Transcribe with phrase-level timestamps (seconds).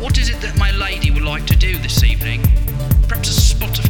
[0.00, 2.42] What is it that my lady would like to do this evening?
[3.08, 3.85] Perhaps a spot of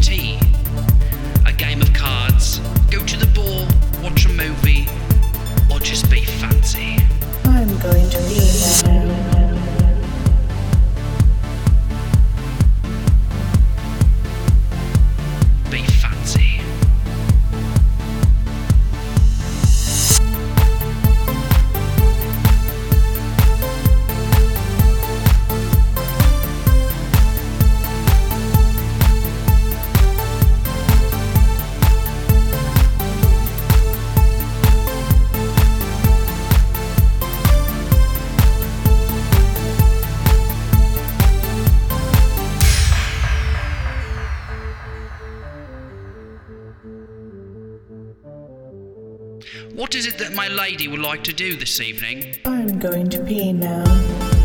[49.75, 52.37] What is it that my lady would like to do this evening?
[52.45, 54.36] I'm going to pee now.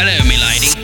[0.00, 0.79] Hello, milady.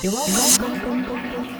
[0.00, 1.57] 弱音